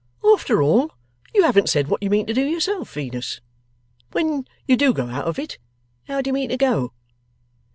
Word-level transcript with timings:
'After 0.33 0.63
all, 0.63 0.93
you 1.31 1.43
haven't 1.43 1.69
said 1.69 1.87
what 1.87 2.01
you 2.01 2.09
mean 2.09 2.25
to 2.25 2.33
do 2.33 2.43
yourself, 2.43 2.91
Venus. 2.91 3.39
When 4.13 4.47
you 4.65 4.75
do 4.75 4.93
go 4.93 5.05
out 5.05 5.25
of 5.27 5.37
it, 5.37 5.59
how 6.07 6.21
do 6.23 6.29
you 6.29 6.33
mean 6.33 6.49
to 6.49 6.57
go? 6.57 6.93